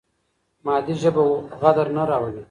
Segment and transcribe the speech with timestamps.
[0.65, 1.23] مادي ژبه
[1.61, 2.39] غدر نه راولي.